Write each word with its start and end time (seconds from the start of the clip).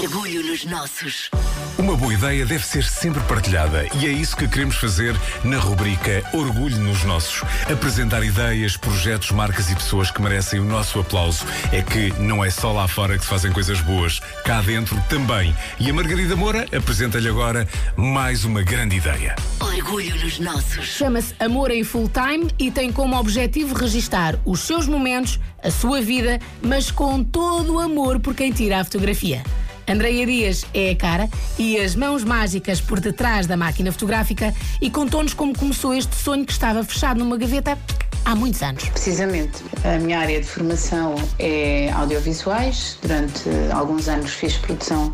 Orgulho 0.00 0.42
nos 0.42 0.64
nossos. 0.64 1.30
Uma 1.76 1.94
boa 1.94 2.14
ideia 2.14 2.46
deve 2.46 2.64
ser 2.64 2.82
sempre 2.82 3.22
partilhada 3.24 3.86
e 3.98 4.06
é 4.06 4.08
isso 4.08 4.34
que 4.34 4.48
queremos 4.48 4.76
fazer 4.76 5.14
na 5.44 5.58
rubrica 5.58 6.24
Orgulho 6.32 6.78
nos 6.78 7.04
Nossos. 7.04 7.42
Apresentar 7.70 8.24
ideias, 8.24 8.78
projetos, 8.78 9.30
marcas 9.30 9.70
e 9.70 9.74
pessoas 9.74 10.10
que 10.10 10.22
merecem 10.22 10.58
o 10.58 10.64
nosso 10.64 10.98
aplauso. 11.00 11.44
É 11.70 11.82
que 11.82 12.14
não 12.18 12.42
é 12.42 12.48
só 12.48 12.72
lá 12.72 12.88
fora 12.88 13.18
que 13.18 13.24
se 13.24 13.28
fazem 13.28 13.52
coisas 13.52 13.82
boas, 13.82 14.20
cá 14.42 14.62
dentro 14.62 14.98
também. 15.06 15.54
E 15.78 15.90
a 15.90 15.92
Margarida 15.92 16.34
Moura 16.34 16.66
apresenta-lhe 16.74 17.28
agora 17.28 17.68
mais 17.94 18.42
uma 18.46 18.62
grande 18.62 18.96
ideia. 18.96 19.36
Orgulho 19.60 20.16
nos 20.24 20.38
nossos. 20.38 20.86
Chama-se 20.86 21.34
Amor 21.38 21.70
em 21.70 21.84
Full 21.84 22.08
Time 22.08 22.50
e 22.58 22.70
tem 22.70 22.90
como 22.90 23.18
objetivo 23.18 23.74
registar 23.74 24.38
os 24.46 24.60
seus 24.60 24.86
momentos, 24.86 25.38
a 25.62 25.70
sua 25.70 26.00
vida, 26.00 26.38
mas 26.62 26.90
com 26.90 27.22
todo 27.22 27.74
o 27.74 27.78
amor 27.78 28.18
por 28.18 28.34
quem 28.34 28.50
tira 28.50 28.80
a 28.80 28.84
fotografia. 28.84 29.42
Andreia 29.90 30.24
Dias 30.24 30.64
é 30.72 30.92
a 30.92 30.96
cara 30.96 31.28
e 31.58 31.76
as 31.76 31.96
mãos 31.96 32.22
mágicas 32.22 32.80
por 32.80 33.00
detrás 33.00 33.48
da 33.48 33.56
máquina 33.56 33.90
fotográfica 33.90 34.54
e 34.80 34.88
contou-nos 34.88 35.34
como 35.34 35.52
começou 35.52 35.92
este 35.92 36.14
sonho 36.14 36.46
que 36.46 36.52
estava 36.52 36.84
fechado 36.84 37.18
numa 37.18 37.36
gaveta 37.36 37.76
há 38.24 38.36
muitos 38.36 38.62
anos. 38.62 38.84
Precisamente. 38.84 39.64
A 39.82 39.98
minha 39.98 40.20
área 40.20 40.40
de 40.40 40.46
formação 40.46 41.16
é 41.40 41.90
audiovisuais. 41.92 42.98
Durante 43.02 43.48
alguns 43.72 44.08
anos 44.08 44.30
fiz 44.30 44.56
produção 44.58 45.12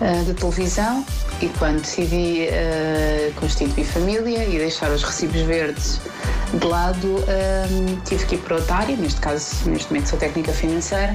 uh, 0.00 0.24
de 0.24 0.34
televisão 0.34 1.06
e 1.40 1.46
quando 1.50 1.82
decidi 1.82 2.48
uh, 2.48 3.32
constituir 3.34 3.84
família 3.84 4.44
e 4.44 4.58
deixar 4.58 4.90
os 4.90 5.04
recibos 5.04 5.42
verdes 5.42 6.00
de 6.54 6.66
lado, 6.66 7.06
uh, 7.06 8.00
tive 8.04 8.26
que 8.26 8.34
ir 8.34 8.38
para 8.38 8.56
outra 8.56 8.74
área, 8.74 8.96
neste 8.96 9.20
caso, 9.20 9.70
neste 9.70 9.92
momento 9.92 10.08
sou 10.08 10.18
técnica 10.18 10.52
financeira 10.52 11.14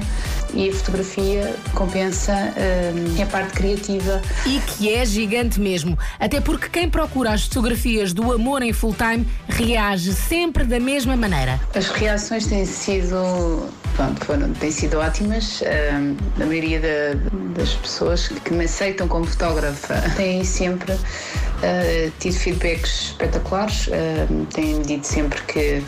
e 0.54 0.68
a 0.68 0.72
fotografia 0.72 1.56
compensa 1.74 2.32
uh, 2.32 3.22
a 3.22 3.26
parte 3.26 3.52
criativa. 3.52 4.22
E 4.46 4.60
que 4.60 4.92
é 4.92 5.04
gigante 5.04 5.60
mesmo, 5.60 5.98
até 6.18 6.40
porque 6.40 6.68
quem 6.68 6.88
procura 6.88 7.32
as 7.32 7.44
fotografias 7.44 8.12
do 8.12 8.32
amor 8.32 8.62
em 8.62 8.72
full 8.72 8.94
time 8.94 9.26
reage 9.48 10.12
sempre 10.12 10.64
da 10.64 10.78
mesma 10.80 11.16
maneira. 11.16 11.60
As 11.74 11.88
reações 11.88 12.46
têm 12.46 12.64
sido 12.64 13.68
pronto, 13.94 14.24
foram, 14.24 14.52
têm 14.54 14.70
sido 14.70 14.98
ótimas. 14.98 15.60
Uh, 15.60 16.42
a 16.42 16.46
maioria 16.46 16.80
das 17.56 17.74
pessoas 17.74 18.28
que 18.28 18.52
me 18.52 18.64
aceitam 18.64 19.08
como 19.08 19.24
fotógrafa 19.24 19.94
têm 20.16 20.44
sempre 20.44 20.92
uh, 20.92 22.12
tido 22.18 22.34
feedbacks 22.34 23.06
espetaculares, 23.06 23.86
uh, 23.88 24.46
têm 24.52 24.82
dito 24.82 25.06
sempre 25.06 25.40
que, 25.42 25.82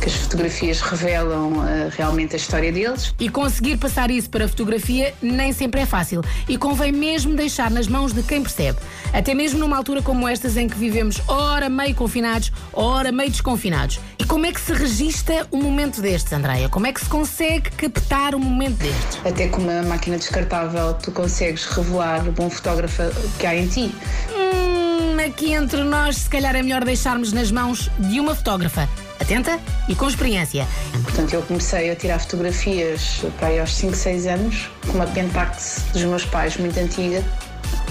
que 0.00 0.06
as 0.06 0.14
fotografias 0.14 0.80
revelam 0.80 1.52
uh, 1.52 1.64
realmente 1.96 2.34
a 2.34 2.36
história 2.36 2.72
deles. 2.72 3.14
E 3.18 3.28
conseguir 3.28 3.76
passar 3.76 4.10
isso 4.10 4.30
para 4.30 4.44
a 4.44 4.48
fotografia 4.48 5.14
nem 5.20 5.52
sempre 5.52 5.80
é 5.80 5.86
fácil 5.86 6.22
e 6.48 6.56
convém 6.56 6.92
mesmo 6.92 7.34
deixar 7.34 7.70
nas 7.70 7.88
mãos 7.88 8.12
de 8.12 8.22
quem 8.22 8.42
percebe. 8.42 8.78
Até 9.12 9.34
mesmo 9.34 9.58
numa 9.58 9.76
altura 9.76 10.02
como 10.02 10.28
estas 10.28 10.56
em 10.56 10.68
que 10.68 10.76
vivemos 10.76 11.20
ora 11.26 11.68
meio 11.68 11.94
confinados, 11.94 12.52
ora 12.72 13.10
meio 13.10 13.30
desconfinados. 13.30 14.00
E 14.18 14.24
como 14.24 14.46
é 14.46 14.52
que 14.52 14.60
se 14.60 14.72
registra 14.72 15.46
um 15.50 15.62
momento 15.62 16.00
destes, 16.00 16.32
Andreia? 16.32 16.68
Como 16.68 16.86
é 16.86 16.92
que 16.92 17.00
se 17.00 17.08
consegue 17.08 17.47
captar 17.76 18.34
um 18.34 18.38
momento 18.38 18.76
destes? 18.76 19.20
Até 19.24 19.48
com 19.48 19.62
uma 19.62 19.82
máquina 19.82 20.18
descartável 20.18 20.94
tu 20.94 21.10
consegues 21.10 21.64
revelar 21.66 22.28
o 22.28 22.32
bom 22.32 22.50
fotógrafo 22.50 23.02
que 23.38 23.46
há 23.46 23.56
em 23.56 23.66
ti. 23.66 23.94
Hum, 24.30 25.16
aqui 25.26 25.52
entre 25.54 25.82
nós, 25.82 26.16
se 26.16 26.30
calhar 26.30 26.54
é 26.54 26.62
melhor 26.62 26.84
deixarmos 26.84 27.32
nas 27.32 27.50
mãos 27.50 27.90
de 27.98 28.20
uma 28.20 28.34
fotógrafa. 28.34 28.88
Atenta 29.18 29.58
e 29.88 29.94
com 29.94 30.08
experiência. 30.08 30.66
Portanto, 31.02 31.34
eu 31.34 31.42
comecei 31.42 31.90
a 31.90 31.96
tirar 31.96 32.18
fotografias 32.18 33.22
para 33.38 33.48
aí 33.48 33.58
aos 33.58 33.74
5, 33.74 33.96
6 33.96 34.26
anos, 34.26 34.70
com 34.86 34.92
uma 34.92 35.06
Pentax 35.06 35.86
dos 35.92 36.04
meus 36.04 36.24
pais, 36.24 36.56
muito 36.56 36.78
antiga, 36.78 37.24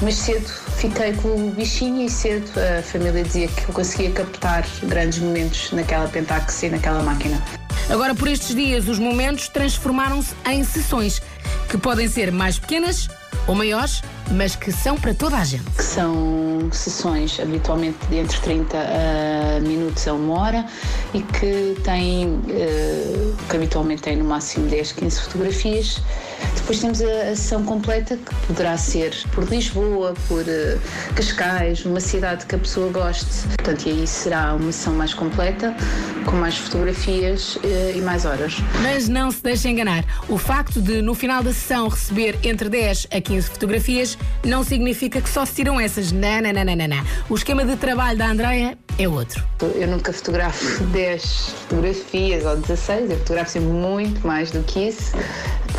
mas 0.01 0.15
cedo 0.15 0.47
fiquei 0.77 1.13
com 1.13 1.29
o 1.29 1.51
bichinho 1.51 2.05
e 2.05 2.09
cedo 2.09 2.49
a 2.57 2.81
família 2.81 3.23
dizia 3.23 3.47
que 3.47 3.63
eu 3.67 3.73
conseguia 3.73 4.11
captar 4.11 4.65
grandes 4.83 5.19
momentos 5.19 5.71
naquela 5.71 6.07
Pentax 6.07 6.63
e 6.63 6.69
naquela 6.69 7.01
máquina. 7.03 7.41
Agora, 7.89 8.13
por 8.13 8.27
estes 8.27 8.53
dias, 8.53 8.87
os 8.87 8.99
momentos 8.99 9.47
transformaram-se 9.47 10.35
em 10.45 10.63
sessões 10.63 11.21
que 11.69 11.77
podem 11.77 12.07
ser 12.07 12.31
mais 12.31 12.59
pequenas 12.59 13.07
ou 13.47 13.55
maiores, 13.55 14.01
mas 14.31 14.55
que 14.55 14.71
são 14.71 14.95
para 14.95 15.13
toda 15.13 15.37
a 15.37 15.43
gente. 15.43 15.63
Que 15.71 15.83
são 15.83 16.69
sessões 16.71 17.39
habitualmente 17.39 17.97
de 18.09 18.17
entre 18.17 18.39
30 18.39 18.77
a 18.77 19.59
minutos 19.61 20.07
a 20.07 20.13
uma 20.13 20.39
hora 20.41 20.65
e 21.13 21.21
que 21.21 21.75
têm, 21.83 22.27
uh, 22.27 23.35
que 23.49 23.55
habitualmente 23.55 24.01
têm 24.01 24.17
no 24.17 24.25
máximo 24.25 24.67
10, 24.67 24.91
15 24.93 25.21
fotografias. 25.21 26.01
Depois 26.55 26.79
temos 26.79 27.01
a, 27.01 27.05
a 27.05 27.35
sessão 27.35 27.63
completa 27.63 28.17
que 28.17 28.35
poderá 28.47 28.77
ser 28.77 29.15
por 29.31 29.45
Lisboa, 29.45 30.13
por 30.27 30.41
uh, 30.41 31.15
Cascais, 31.15 31.85
uma 31.85 31.99
cidade 31.99 32.45
que 32.45 32.55
a 32.55 32.59
pessoa 32.59 32.91
goste. 32.91 33.47
Portanto, 33.57 33.87
e 33.87 33.91
aí 33.91 34.07
será 34.07 34.53
uma 34.53 34.71
sessão 34.71 34.93
mais 34.93 35.13
completa, 35.13 35.75
com 36.25 36.35
mais 36.35 36.57
fotografias 36.57 37.57
e 37.95 38.01
mais 38.01 38.25
horas. 38.25 38.55
Mas 38.81 39.07
não 39.07 39.31
se 39.31 39.41
deixe 39.41 39.69
enganar. 39.69 40.03
O 40.27 40.37
facto 40.37 40.81
de 40.81 41.01
no 41.01 41.13
final 41.13 41.41
da 41.41 41.53
sessão 41.53 41.87
receber 41.87 42.37
entre 42.43 42.69
10 42.69 43.07
a 43.11 43.21
15 43.21 43.49
fotografias 43.49 44.16
não 44.43 44.63
significa 44.63 45.21
que 45.21 45.29
só 45.29 45.45
se 45.45 45.55
tiram 45.55 45.79
essas. 45.79 46.11
Não, 46.11 46.41
não, 46.41 46.53
não, 46.53 46.75
não, 46.75 46.87
não. 46.87 47.05
O 47.29 47.35
esquema 47.35 47.65
de 47.65 47.75
trabalho 47.75 48.17
da 48.17 48.27
Andreia 48.29 48.77
é 48.97 49.07
outro. 49.07 49.43
Eu 49.75 49.87
nunca 49.87 50.11
fotografo 50.11 50.83
10 50.87 51.55
fotografias 51.69 52.45
ou 52.45 52.57
16, 52.57 53.11
eu 53.11 53.17
fotografo 53.17 53.51
sempre 53.51 53.69
muito 53.69 54.25
mais 54.25 54.51
do 54.51 54.63
que 54.63 54.87
isso, 54.87 55.13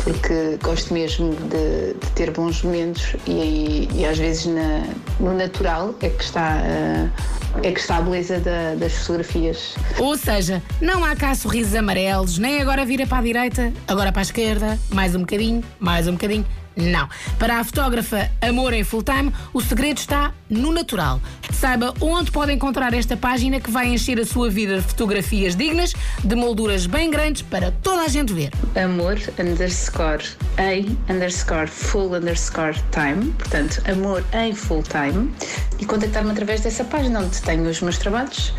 porque 0.03 0.57
gosto 0.63 0.93
mesmo 0.93 1.35
de, 1.35 1.93
de 1.93 2.11
ter 2.15 2.31
bons 2.31 2.61
momentos 2.63 3.15
e, 3.27 3.89
e 3.93 4.05
às 4.05 4.17
vezes 4.17 4.45
na, 4.45 4.83
no 5.19 5.33
natural 5.33 5.93
é 6.01 6.09
que 6.09 6.23
está. 6.23 6.57
Uh, 6.57 7.39
é 7.63 7.71
que 7.71 7.79
está 7.79 7.97
a 7.97 8.01
beleza 8.01 8.39
da, 8.39 8.75
das 8.75 8.93
fotografias. 8.99 9.75
Ou 9.97 10.17
seja, 10.17 10.61
não 10.81 11.03
há 11.03 11.15
cá 11.15 11.33
sorrisos 11.35 11.75
amarelos, 11.75 12.37
nem 12.37 12.61
agora 12.61 12.85
vira 12.85 13.05
para 13.05 13.19
a 13.19 13.21
direita, 13.21 13.73
agora 13.87 14.11
para 14.11 14.21
a 14.21 14.23
esquerda, 14.23 14.79
mais 14.91 15.15
um 15.15 15.19
bocadinho, 15.19 15.63
mais 15.79 16.07
um 16.07 16.13
bocadinho. 16.13 16.45
Não. 16.79 17.09
Para 17.37 17.59
a 17.59 17.63
fotógrafa 17.63 18.31
Amor 18.41 18.73
em 18.73 18.83
Full 18.83 19.03
Time, 19.03 19.33
o 19.53 19.61
segredo 19.61 19.97
está 19.97 20.33
no 20.49 20.71
natural. 20.71 21.19
Saiba 21.51 21.93
onde 21.99 22.31
pode 22.31 22.53
encontrar 22.53 22.93
esta 22.93 23.17
página 23.17 23.59
que 23.59 23.69
vai 23.69 23.87
encher 23.87 24.19
a 24.19 24.25
sua 24.25 24.49
vida 24.49 24.77
de 24.77 24.81
fotografias 24.81 25.55
dignas, 25.55 25.93
de 26.23 26.35
molduras 26.35 26.85
bem 26.85 27.09
grandes 27.11 27.41
para 27.41 27.71
toda 27.71 28.03
a 28.03 28.07
gente 28.07 28.31
ver. 28.31 28.51
Amor 28.81 29.17
underscore 29.37 30.23
em 30.57 30.97
underscore 31.13 31.67
full 31.67 32.15
underscore 32.15 32.75
time, 32.91 33.31
portanto, 33.33 33.81
amor 33.91 34.23
em 34.33 34.53
full 34.53 34.83
time, 34.83 35.31
e 35.79 35.85
contactar-me 35.85 36.31
através 36.31 36.61
dessa 36.61 36.85
página 36.85 37.19
onde 37.19 37.38
tenho 37.39 37.69
os 37.69 37.81
meus 37.81 37.97
trabalhos 37.97 38.53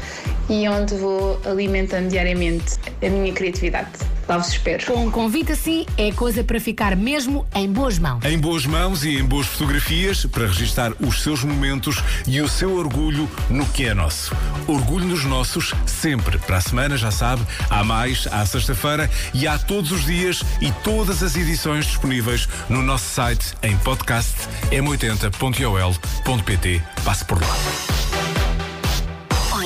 e 0.49 0.67
onde 0.69 0.95
vou 0.97 1.41
alimentando 1.45 2.09
diariamente 2.09 2.77
a 3.03 3.09
minha 3.09 3.33
criatividade. 3.33 3.91
Lá 4.29 4.37
vos 4.39 4.49
espero. 4.49 4.85
Com 4.87 5.07
um 5.07 5.11
convite 5.11 5.53
assim, 5.53 5.87
é 5.97 6.13
coisa 6.13 6.45
para 6.45 6.61
ficar 6.61 6.95
mesmo 6.95 7.47
em 7.55 7.67
boas 7.71 7.99
mãos. 7.99 8.23
Em 8.25 8.39
boas 8.39 8.67
mãos 8.67 9.05
e 9.05 9.17
em 9.17 9.25
boas 9.25 9.47
fotografias 9.47 10.27
para 10.27 10.47
registar 10.47 10.93
os 11.01 11.23
seus 11.23 11.43
momentos 11.43 12.03
e 12.27 12.41
o 12.41 12.49
seu 12.49 12.77
orgulho 12.77 13.29
no 13.49 13.65
que 13.67 13.87
é 13.87 13.95
nosso. 13.95 14.37
Orgulho 14.69 15.07
nos 15.07 15.25
nossos, 15.25 15.75
sempre. 15.87 16.39
Para 16.39 16.59
a 16.59 16.61
semana, 16.61 16.97
já 16.97 17.11
sabe, 17.11 17.43
há 17.69 17.83
mais, 17.83 18.29
à 18.31 18.47
sexta-feira 18.47 19.11
e 19.35 19.49
há 19.49 19.59
todos 19.59 19.91
os 19.91 20.05
dias 20.05 20.43
e 20.61 20.71
todas 20.85 21.23
as 21.23 21.37
edições 21.37 21.87
disponíveis 21.87 22.49
no 22.69 22.83
nosso 22.83 23.13
site 23.13 23.55
em 23.63 23.77
podcast 23.79 24.35
m80.ol.pt. 24.71 26.83
Passe 27.05 27.25
por 27.25 27.41
lá. 27.41 28.00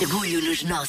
Orgulho 0.05 0.43
nos 0.43 0.63
nossos. 0.65 0.85